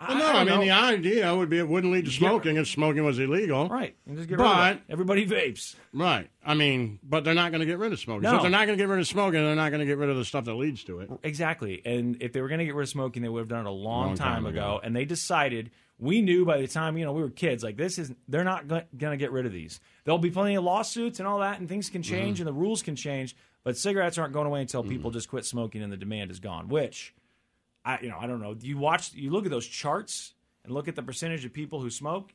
[0.00, 0.60] Well, no, I, don't mean know.
[0.64, 2.18] the idea would be it wouldn't lead to Yeah.
[2.18, 3.68] smoking if smoking was illegal.
[3.68, 3.96] Right.
[4.06, 4.82] And just get rid of But it.
[4.88, 5.74] everybody vapes.
[5.92, 8.24] right, I mean, but they're not going to get rid of smoking.
[8.24, 8.36] So No.
[8.36, 10.08] if they're not going to get rid of smoking, they're not going to get rid
[10.08, 11.10] of the stuff that leads to it.
[11.24, 11.82] Exactly.
[11.84, 13.68] And if they were going to get rid of smoking, they would have done it
[13.68, 14.58] a long, Long time, time ago.
[14.76, 14.80] ago.
[14.84, 17.98] And they decided, we knew by the time, you know, we were kids, like this
[17.98, 19.80] is, they're not going to get rid of these.
[20.04, 22.46] There'll be plenty of lawsuits and all that, and things can change Mm-hmm.
[22.46, 23.34] and the rules can change.
[23.64, 26.68] But cigarettes aren't going away until people just quit smoking and the demand is gone,
[26.68, 27.12] which
[27.88, 28.54] I, you know, I don't know.
[28.60, 31.88] You watch, you look at those charts and look at the percentage of people who
[31.88, 32.34] smoke.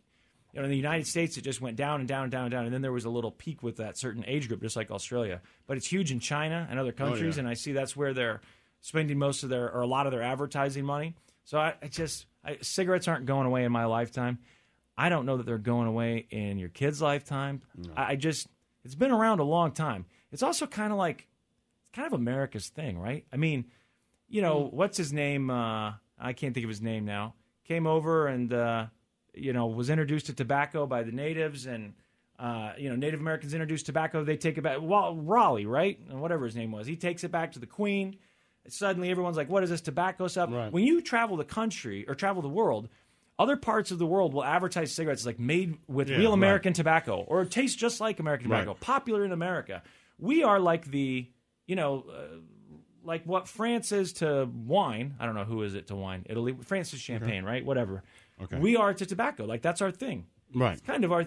[0.52, 2.52] You know, in the United States, it just went down and down and down and
[2.52, 4.90] down, and then there was a little peak with that certain age group, just like
[4.90, 5.42] Australia.
[5.68, 7.42] But it's huge in China and other oh, countries, yeah.
[7.42, 8.42] and I see that's where they're
[8.82, 11.16] spending most of their or a lot of their advertising money.
[11.44, 14.40] So I, I just I, cigarettes aren't going away in my lifetime.
[14.98, 17.62] I don't know that they're going away in your kid's lifetime.
[17.96, 18.48] I, I just
[18.84, 20.06] it's been around a long time.
[20.32, 21.28] It's also kind of like
[21.82, 23.26] it's kind of America's thing, right?
[23.32, 23.66] I mean,
[24.34, 25.50] you know, what's his name?
[25.50, 27.36] Uh, I can't think of his name now.
[27.68, 28.86] Came over and uh,
[29.34, 31.94] you know was introduced to tobacco by the natives, and
[32.40, 34.24] uh, you know Native Americans introduced tobacco.
[34.24, 34.80] They take it back.
[34.82, 35.98] Well, Raleigh, right?
[36.10, 38.18] And whatever his name was, he takes it back to the Queen.
[38.68, 42.42] Suddenly, everyone's like, "What is this tobacco stuff?" When you travel the country or travel
[42.42, 42.90] the world,
[43.38, 46.38] other parts of the world will advertise cigarettes as like made with Yeah, real right.
[46.40, 48.62] American tobacco or it tastes just like American Right.
[48.62, 49.84] tobacco, popular in America.
[50.18, 51.30] We are like the,
[51.68, 52.38] you know, uh,
[53.04, 55.16] like what France is to wine.
[55.20, 56.26] I don't know who is it to wine.
[56.30, 57.66] Italy, France is champagne, right?
[57.66, 58.04] Whatever.
[58.42, 58.58] Okay.
[58.60, 59.46] We are to tobacco.
[59.46, 60.26] Like that's our thing.
[60.56, 60.74] Right.
[60.74, 61.26] It's kind of our.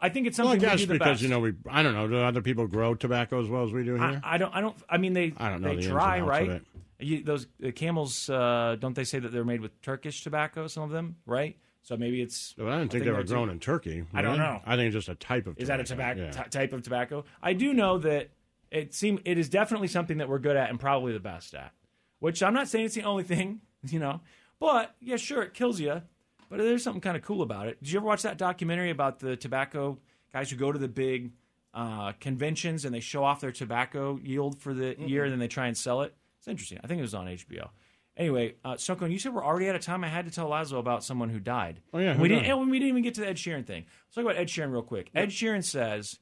[0.00, 1.22] I think it's Well, I something guess because best.
[1.22, 3.82] you know we I don't know do other people grow tobacco as well as we
[3.84, 4.20] do here?
[4.22, 4.54] I, I don't.
[4.54, 4.76] I don't.
[4.88, 5.32] I mean, they.
[5.38, 6.60] I don't know They the try, right?
[7.00, 8.28] You, those uh, camels.
[8.28, 10.66] Uh, don't they say that they're made with Turkish tobacco?
[10.66, 11.56] Some of them, right?
[11.82, 12.54] So maybe it's.
[12.58, 14.04] But I didn't think they were grown in Turkey.
[14.12, 14.60] I don't know.
[14.66, 15.56] I think it's just a type of.
[15.58, 16.20] Is that a tobacco.
[16.20, 16.42] tobacco Yeah.
[16.44, 17.24] ty- type of tobacco?
[17.42, 18.28] I do know that
[18.70, 21.72] it seem it is definitely something that we're good at and probably the best at.
[22.20, 24.20] Which I'm not saying it's the only thing, you know.
[24.60, 26.02] But yeah, sure, it kills you.
[26.50, 27.82] But there's something kind of cool about it.
[27.82, 29.98] Did you ever watch that documentary about the tobacco
[30.32, 31.32] guys who go to the big
[31.74, 35.48] uh, conventions and they show off their tobacco yield for the year and then they
[35.48, 36.14] try and sell it?
[36.38, 36.78] It's interesting.
[36.82, 37.68] I think it was on HBO.
[38.16, 40.02] Anyway, uh, Snowcone, you said we're already out of time.
[40.02, 41.80] I had to tell Laszlo about someone who died.
[41.92, 42.44] Oh, yeah, we didn't.
[42.44, 42.50] died?
[42.50, 43.84] And we didn't even get to the Ed Sheeran thing.
[44.06, 45.10] Let's talk about Ed Sheeran real quick.
[45.14, 46.18] Ed Sheeran says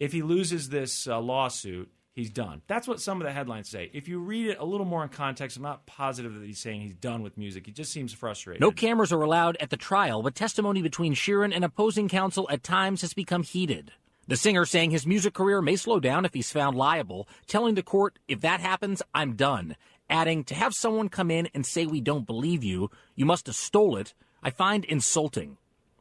[0.00, 2.62] if he loses this uh, lawsuit, he's done.
[2.66, 3.90] That's what some of the headlines say.
[3.92, 6.80] If you read it a little more in context, I'm not positive that he's saying
[6.80, 7.66] he's done with music.
[7.66, 8.60] He just seems frustrated.
[8.60, 12.62] No cameras are allowed at the trial, but testimony between Sheeran and opposing counsel at
[12.62, 13.92] times has become heated.
[14.26, 17.82] The singer saying his music career may slow down if he's found liable, telling the
[17.82, 19.74] court, if that happens, I'm done.
[20.10, 23.56] Adding, to have someone come in and say we don't believe you, you must have
[23.56, 25.56] stole it, I find insulting.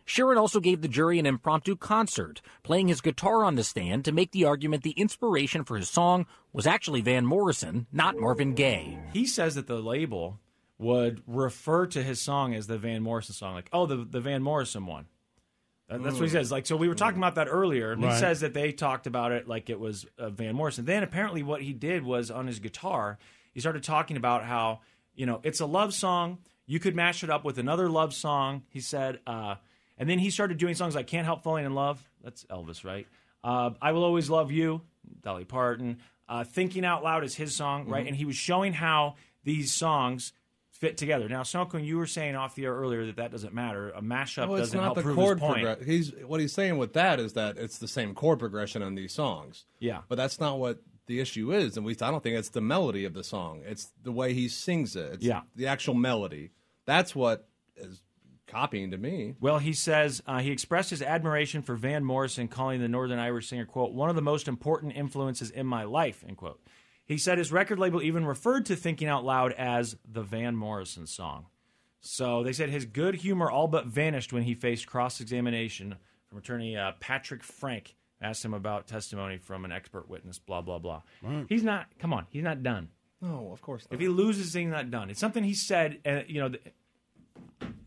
[0.07, 4.11] Sheeran also gave the jury an impromptu concert, playing his guitar on the stand to
[4.13, 8.97] make the argument the inspiration for his song was actually Van Morrison, not Marvin Gaye.
[9.11, 10.39] He says that the label
[10.79, 14.41] would refer to his song as the Van Morrison song, like, oh, the, the Van
[14.41, 15.07] Morrison one.
[15.89, 16.51] That's what he says.
[16.51, 17.91] Like, so we were talking about that earlier.
[17.93, 18.19] And He Right.
[18.19, 20.83] says that they talked about it like it was uh, Van Morrison.
[20.85, 23.17] Then apparently, what he did was on his guitar,
[23.53, 24.81] he started talking about how
[25.15, 26.39] you know it's a love song.
[26.65, 28.63] You could mash it up with another love song.
[28.69, 29.55] He said, uh,
[29.97, 33.07] and then he started doing songs like "Can't Help Falling in Love." That's Elvis, right?
[33.43, 34.81] Uh, "I Will Always Love You,"
[35.21, 35.97] Dolly Parton.
[36.29, 38.03] Uh, "Thinking Out Loud" is his song, right?
[38.05, 38.09] Mhm.
[38.09, 40.33] And he was showing how these songs
[40.69, 41.27] fit together.
[41.27, 43.89] Now, Snowcone, you were saying off the air earlier that that doesn't matter.
[43.91, 45.83] A mashup doesn't help the prove chord his point.
[45.83, 49.13] He's what he's saying with that is that it's the same chord progression on these
[49.13, 49.65] songs.
[49.79, 50.01] Yeah.
[50.07, 51.77] but that's not what the issue is.
[51.77, 53.61] At least I don't think it's the melody of the song.
[53.65, 55.13] It's the way he sings it.
[55.13, 55.41] It's Yeah.
[55.55, 56.51] the actual melody.
[56.85, 58.01] That's what is
[58.57, 59.35] copying to me.
[59.39, 63.47] Well, he says uh, he expressed his admiration for Van Morrison, calling the Northern Irish
[63.47, 66.59] singer, quote, one of the most important influences in my life, end quote.
[67.05, 71.07] He said his record label even referred to Thinking Out Loud as the Van Morrison
[71.07, 71.45] song.
[72.01, 75.95] So they said his good humor all but vanished when he faced cross examination
[76.27, 77.95] from attorney uh, Patrick Frank.
[78.19, 81.03] Asked him about testimony from an expert witness, blah, blah, blah.
[81.49, 82.89] He's not, come on, he's not done.
[83.21, 83.93] No, of course not.
[83.93, 85.11] If he loses, he's not done.
[85.11, 86.63] It's something he said, and you know, th-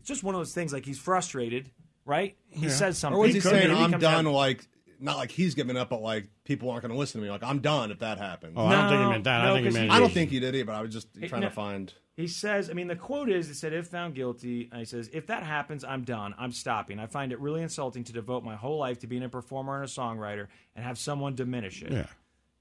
[0.01, 0.73] it's just one of those things.
[0.73, 1.71] Like he's frustrated,
[2.05, 2.35] right?
[2.49, 3.17] He says something.
[3.17, 4.27] Or was he, could- saying maybe I'm comes done?
[4.27, 4.67] out- Like
[4.99, 7.31] not like he's giving up, but like people aren't going to listen to me.
[7.31, 8.53] Like I'm done if that happens.
[8.55, 9.41] Oh, I don't think he meant that.
[9.41, 11.07] I think he 'cause meant I don't think he did it, But I was just
[11.19, 11.47] Hey, trying no.
[11.49, 11.93] to find.
[12.17, 15.09] He says, I mean, the quote is, it said, if found guilty, and he says,
[15.13, 16.35] if that happens, I'm done.
[16.37, 16.99] I'm stopping.
[16.99, 19.85] I find it really insulting to devote my whole life to being a performer and
[19.85, 21.91] a songwriter and have someone diminish it.
[21.91, 22.05] Yeah.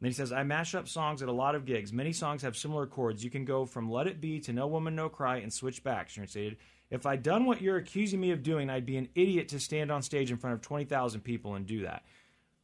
[0.00, 1.92] then he says, I mash up songs at a lot of gigs.
[1.92, 3.22] Many songs have similar chords.
[3.24, 6.08] You can go from Let It Be to No Woman, No Cry and switch back,
[6.08, 6.56] Sheeran stated.
[6.90, 9.90] If I'd done what you're accusing me of doing, I'd be an idiot to stand
[9.92, 12.02] on stage in front of 20,000 people and do that.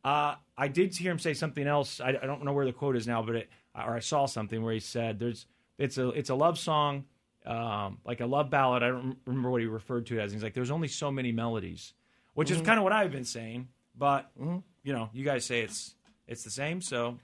[0.05, 2.01] Uh, I did hear him say something else.
[2.01, 4.63] I, I don't know where the quote is now, but it, or I saw something
[4.63, 5.47] where he said, "There's
[5.79, 7.05] it's a it's a love song,
[7.45, 10.33] um, like a love ballad." I don't remember what he referred to it as.
[10.33, 11.93] He's like, "There's only so many melodies,"
[12.35, 12.65] which is Mhm.
[12.67, 13.67] kind of what I've been saying.
[13.99, 15.97] But you know, you guys say it's
[16.29, 17.19] it's the same, so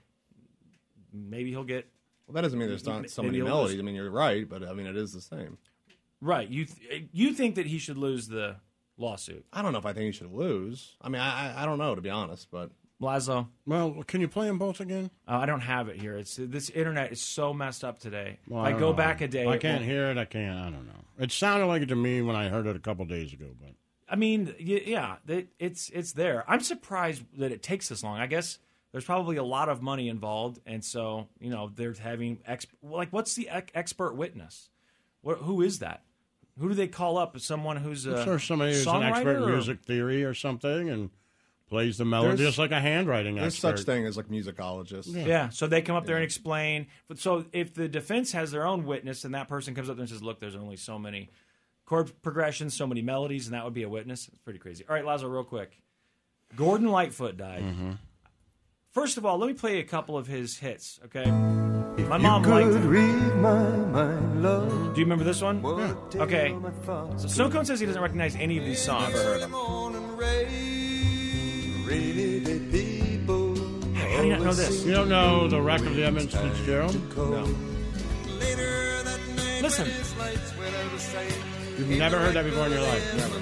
[1.13, 1.87] maybe he'll get.
[2.27, 3.73] Well, that doesn't mean there's not so many melodies.
[3.75, 3.81] lose.
[3.81, 5.57] I mean, you're right, but I mean, it is the same.
[6.23, 6.47] Right.
[6.49, 8.55] You th- you think that he should lose the
[8.97, 9.45] lawsuit?
[9.51, 10.95] I don't know if I think he should lose.
[11.01, 13.47] I mean, I I, I don't know to be honest, but Laszlo.
[13.65, 15.09] Well, can you play them both again?
[15.27, 16.15] Uh, I don't have it here.
[16.15, 18.39] It's this internet is so messed up today.
[18.47, 18.93] Well, I, don't go know.
[18.93, 19.45] back a day.
[19.47, 20.17] I can't won't- hear it.
[20.17, 20.57] I can't.
[20.59, 20.93] I don't know.
[21.19, 23.71] It sounded like it to me when I heard it a couple days ago, but
[24.09, 25.17] I mean, yeah,
[25.59, 26.45] it's it's there.
[26.47, 28.17] I'm surprised that it takes this long.
[28.19, 28.59] I guess
[28.93, 33.09] there's probably a lot of money involved, and so you know they're having ex- like
[33.11, 34.69] what's the ec- expert witness?
[35.21, 36.03] What, who is that?
[36.59, 37.35] Who do they call up?
[37.35, 40.23] Is someone who's a I'm sure somebody who's an songwriter expert in or- music theory
[40.23, 41.09] or something and
[41.67, 43.77] plays the melody There's- just like a handwriting there's expert.
[43.79, 45.11] such thing as like musicologists.
[45.25, 45.49] Yeah.
[45.49, 46.85] so they come up there and explain.
[47.07, 50.01] But so if the defense has their own witness, and that person comes up there
[50.03, 51.29] and says, "Look, there's only so many
[51.85, 54.27] chord progressions, so many melodies," and that would be a witness.
[54.27, 54.85] It's pretty crazy.
[54.87, 55.81] All right, Laszlo, real quick.
[56.55, 57.63] Gordon Lightfoot died.
[57.63, 57.91] Mm-hmm.
[58.91, 60.99] First of all, let me play a couple of his hits.
[61.05, 61.23] Okay.
[61.97, 62.85] My you mom could liked.
[62.85, 64.93] read my mind, love.
[64.93, 65.63] Do you remember this one?
[66.15, 66.55] Okay.
[67.17, 69.13] So Snowcone says he doesn't recognize any of these songs.
[69.13, 69.53] Never heard them.
[71.85, 73.55] Rainy day people.
[73.93, 74.83] How do you not know this?
[74.85, 76.95] You don't know the record of the Edmonds Fitzgerald?
[77.15, 77.47] No.
[79.61, 79.87] Listen.
[81.77, 83.15] You've never heard that before in your life?
[83.17, 83.41] Never.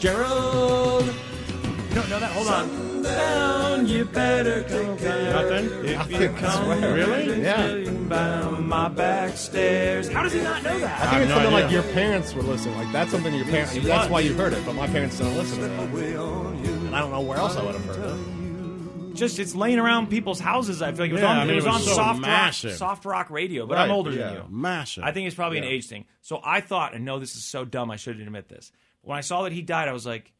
[0.00, 1.06] Gerald.
[1.06, 2.32] You don't know that?
[2.32, 2.85] Hold on.
[3.06, 5.48] Down, you better come down.
[5.50, 5.84] Nothing?
[5.84, 7.42] If you come Really?
[7.42, 7.90] Yeah.
[8.08, 10.08] Down my back stairs.
[10.08, 11.00] How does he not know that?
[11.00, 12.74] I think it's something like your parents would listen.
[12.76, 13.74] Like that's something your parents.
[13.82, 15.80] That's why you heard it, but my parents don't listen to that.
[15.90, 19.14] And I don't know where else I would have heard it.
[19.16, 20.82] Just it's laying around people's houses.
[20.82, 21.38] I feel like it was Yeah, on.
[21.38, 22.70] I mean, it was, it was on so soft massive.
[22.72, 23.66] rock, soft rock radio.
[23.66, 24.26] But Right, I'm older yeah.
[24.28, 24.44] than you.
[24.50, 25.04] Massive.
[25.04, 26.04] I think it's probably an age thing.
[26.20, 27.90] So I thought, and no, this is so dumb.
[27.90, 28.72] I shouldn't admit this.
[29.00, 30.32] When I saw that he died, I was like,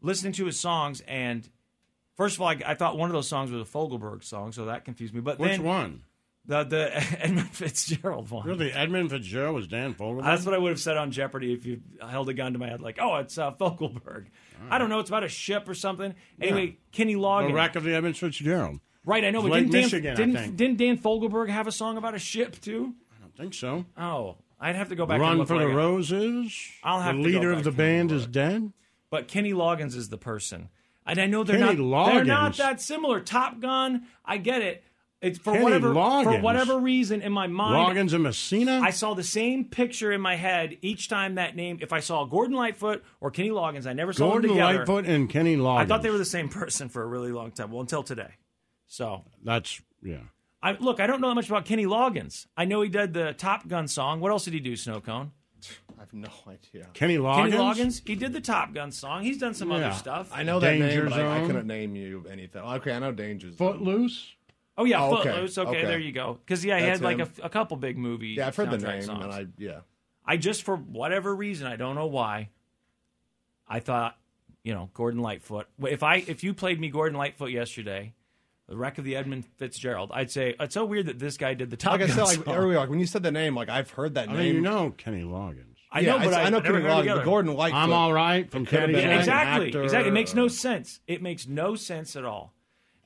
[0.00, 1.48] listening to his songs, and
[2.16, 4.66] first of all, I, I thought one of those songs was a Fogelberg song, so
[4.66, 5.20] that confused me.
[5.20, 6.02] But Which then one?
[6.44, 8.46] The the Edmund Fitzgerald one.
[8.46, 10.24] Really, Edmund Fitzgerald was Dan Fogelberg?
[10.24, 12.68] That's what I would have said on Jeopardy if you held a gun to my
[12.68, 14.26] head, like, "Oh, it's uh, Fogelberg."
[14.70, 14.98] I don't know.
[15.00, 16.14] It's about a ship or something.
[16.40, 16.72] Anyway, Yeah.
[16.92, 17.48] Kenny Loggins.
[17.48, 18.80] The wreck of the Edmonds Fitzgerald.
[19.04, 20.56] Right, I know, but didn't Dan, Michigan, I didn't, think.
[20.56, 22.94] didn't Dan Fogelberg have a song about a ship too?
[23.16, 23.84] I don't think so.
[23.96, 25.14] Oh, I'd have to go back.
[25.14, 25.66] and Run for the.
[25.66, 26.56] Roses.
[26.84, 28.72] I'll have the to go leader of the band is dead.
[29.10, 30.68] But Kenny Loggins is the person,
[31.06, 32.12] and I know they're Kenny not.
[32.12, 33.20] They're not that similar.
[33.20, 34.84] Top Gun, I get it.
[35.20, 37.96] It's for Kenny whatever for whatever reason in my mind.
[37.96, 38.80] Loggins and Messina.
[38.82, 41.78] I saw the same picture in my head each time that name.
[41.80, 44.84] If I saw Gordon Lightfoot or Kenny Loggins, I never saw Gordon them together.
[44.84, 45.78] Gordon Lightfoot and Kenny Loggins.
[45.78, 47.70] I thought they were the same person for a really long time.
[47.70, 48.30] Well, until today.
[48.88, 50.18] So That's yeah.
[50.60, 50.98] I look.
[50.98, 52.46] I don't know that much about Kenny Loggins.
[52.56, 54.20] I know he did the Top Gun song.
[54.20, 54.72] What else did he do?
[54.72, 55.30] Snowcone.
[55.96, 56.88] I have no idea.
[56.94, 57.36] Kenny Loggins.
[57.50, 58.02] Kenny Loggins.
[58.08, 59.22] He did the Top Gun song.
[59.22, 59.76] He's done some Yeah.
[59.76, 60.30] other stuff.
[60.32, 61.46] I know that Danger name, but I, I Zone.
[61.46, 62.62] couldn't name you anything.
[62.62, 63.56] Okay, I know Danger Zone.
[63.56, 64.34] Footloose.
[64.78, 65.30] Oh yeah, Oh, okay.
[65.30, 65.58] Footloose.
[65.58, 65.84] Okay, Okay.
[65.84, 66.38] there you go.
[66.44, 67.32] Because yeah, he That's had like a, him.
[67.42, 68.38] a couple big movies.
[68.38, 69.24] Yeah, I've heard the soundtrack name, songs.
[69.24, 69.80] and I yeah.
[70.24, 72.48] I just for whatever reason, I don't know why.
[73.68, 74.16] I thought,
[74.64, 75.66] you know, Gordon Lightfoot.
[75.82, 78.14] If I if you played me Gordon Lightfoot yesterday,
[78.68, 81.70] the wreck of the Edmund Fitzgerald, I'd say it's so weird that this guy did
[81.70, 82.54] the Top Like I Gun said, like song.
[82.54, 84.38] earlier, like when you said the name, like I've heard that I name.
[84.42, 85.66] mean, you know Kenny Loggins.
[85.90, 87.20] I Yeah, know, but it's- I, I know never Kenny heard Loggins, together.
[87.20, 87.80] but Gordon Lightfoot.
[87.80, 88.92] I'm all right from Could have Kenny.
[88.94, 89.82] been Yeah, an exactly, actor.
[89.82, 90.08] exactly.
[90.08, 91.00] It makes no sense.
[91.06, 92.54] It makes no sense at all.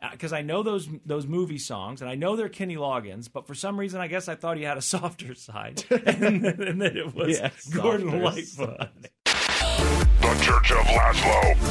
[0.03, 3.47] Uh, because I know those those movie songs, and I know they're Kenny Loggins, but
[3.47, 6.81] for some reason, I guess I thought he had a softer side, and, then, and
[6.83, 8.89] then it was Yeah, Gordon softer Lightfoot.
[9.25, 11.71] The Church of Laszlo.